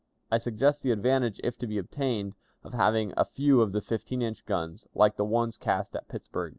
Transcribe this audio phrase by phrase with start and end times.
[0.31, 4.23] I suggest the advantage, if to be obtained, of having a few of the fifteen
[4.23, 6.49] inch guns, like the one cast at Pittsburg.